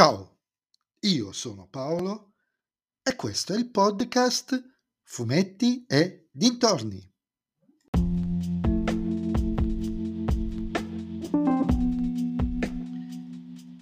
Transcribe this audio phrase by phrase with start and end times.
[0.00, 0.38] Ciao,
[1.00, 2.32] io sono Paolo
[3.02, 4.58] e questo è il podcast
[5.02, 7.06] Fumetti e Dintorni.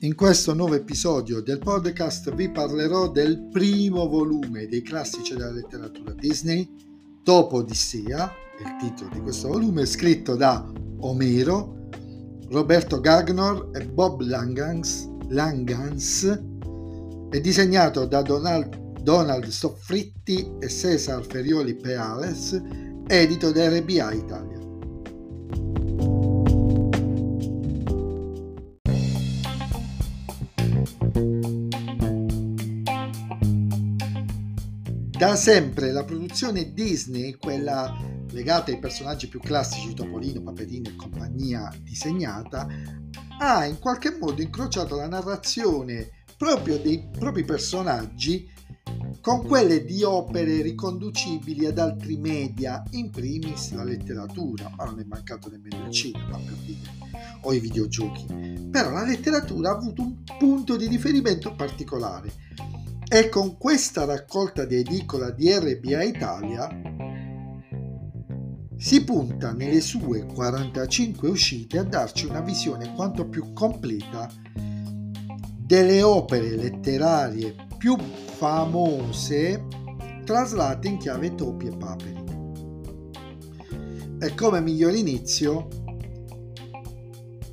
[0.00, 6.14] In questo nuovo episodio del podcast vi parlerò del primo volume dei classici della letteratura
[6.14, 8.28] Disney, Topo Odissea,
[8.58, 11.90] il titolo di questo volume, scritto da Omero,
[12.48, 16.26] Roberto Gagnor e Bob Langans, Langans
[17.30, 22.60] è disegnato da Donald, Donald Soffritti e Cesar Ferioli Peales,
[23.06, 24.56] edito da RBA Italia.
[35.18, 37.92] Da sempre la produzione Disney, quella
[38.30, 42.66] legata ai personaggi più classici Topolino, Paperino e compagnia disegnata,
[43.38, 48.48] ha in qualche modo incrociato la narrazione proprio dei propri personaggi
[49.20, 55.04] con quelle di opere riconducibili ad altri media, in primis la letteratura, ma non è
[55.04, 56.90] mancato nemmeno il cinema per dire,
[57.42, 58.26] o i videogiochi.
[58.70, 62.32] Però la letteratura ha avuto un punto di riferimento particolare
[63.06, 66.97] e con questa raccolta di edicola di RBA Italia
[68.78, 74.30] si punta nelle sue 45 uscite a darci una visione quanto più completa
[75.56, 79.66] delle opere letterarie più famose
[80.24, 82.24] traslate in chiave topi e paperi.
[84.20, 85.66] E come miglior inizio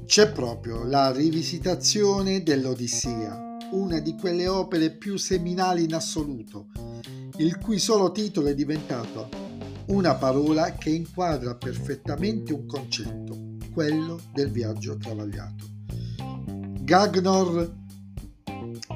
[0.06, 6.68] c'è proprio la rivisitazione dell'Odissea una di quelle opere più seminali in assoluto,
[7.38, 9.45] il cui solo titolo è diventato
[9.88, 15.66] una parola che inquadra perfettamente un concetto, quello del viaggio travagliato.
[16.82, 17.84] Gagnor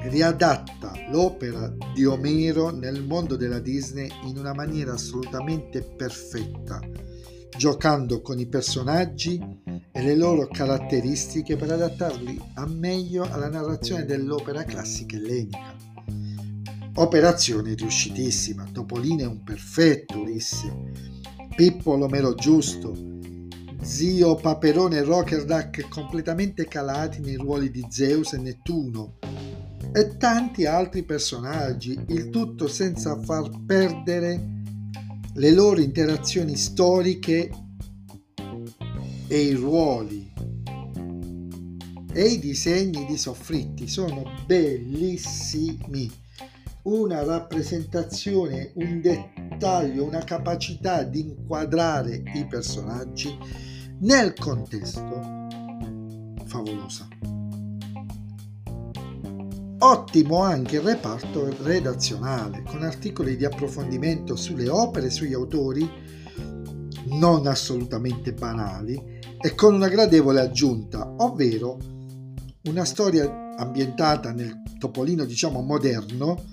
[0.08, 6.80] riadatta l'opera di Omero nel mondo della Disney in una maniera assolutamente perfetta,
[7.56, 9.40] giocando con i personaggi
[9.92, 15.89] e le loro caratteristiche per adattarli a meglio alla narrazione dell'opera classica ellenica.
[17.00, 20.70] Operazione riuscitissima, Topolino è un perfetto Ulisse,
[21.56, 22.94] Pippo l'Omero giusto,
[23.80, 29.14] zio Paperone e Rockerduck completamente calati nei ruoli di Zeus e Nettuno,
[29.94, 34.62] e tanti altri personaggi, il tutto senza far perdere
[35.32, 37.50] le loro interazioni storiche
[39.26, 40.30] e i ruoli.
[42.12, 46.28] E i disegni di soffritti sono bellissimi.
[46.82, 53.36] Una rappresentazione, un dettaglio, una capacità di inquadrare i personaggi
[53.98, 55.46] nel contesto
[56.46, 57.06] favolosa.
[59.80, 65.86] Ottimo anche il reparto redazionale, con articoli di approfondimento sulle opere e sugli autori,
[67.08, 71.76] non assolutamente banali, e con una gradevole aggiunta, ovvero
[72.64, 76.49] una storia ambientata nel Topolino diciamo moderno,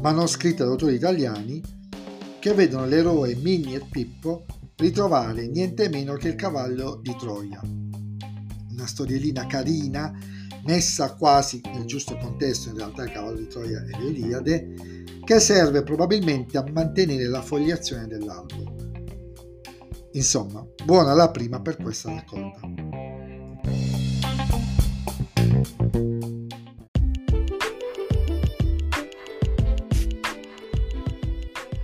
[0.00, 1.62] ma non scritta da autori italiani,
[2.38, 4.44] che vedono l'eroe Minnie e Pippo
[4.76, 7.60] ritrovare niente meno che il cavallo di Troia.
[7.62, 10.16] Una storiellina carina,
[10.64, 14.74] messa quasi nel giusto contesto, in realtà il cavallo di Troia è l'Iliade,
[15.24, 18.76] che serve probabilmente a mantenere la fogliazione dell'albero.
[20.12, 22.87] Insomma, buona la prima per questa raccolta.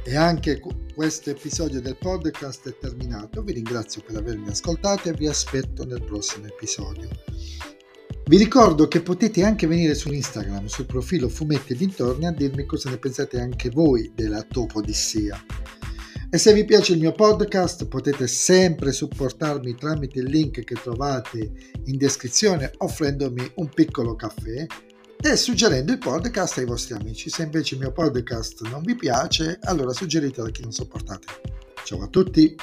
[0.06, 0.60] E anche
[0.94, 3.42] questo episodio del podcast è terminato.
[3.42, 7.08] Vi ringrazio per avermi ascoltato e vi aspetto nel prossimo episodio.
[8.26, 12.90] Vi ricordo che potete anche venire su Instagram, sul profilo Fumetti Dintorni, a dirmi cosa
[12.90, 15.42] ne pensate anche voi della Topo Odissea.
[16.28, 21.50] E se vi piace il mio podcast potete sempre supportarmi tramite il link che trovate
[21.84, 24.66] in descrizione offrendomi un piccolo caffè
[25.26, 27.30] e suggerendo il podcast ai vostri amici.
[27.30, 31.26] Se invece il mio podcast non vi piace, allora suggeritelo a chi non sopportate.
[31.82, 32.54] Ciao a tutti!